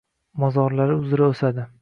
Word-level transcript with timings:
Mozorlari 0.43 0.97
uzra 1.03 1.29
oʻsadi. 1.35 1.69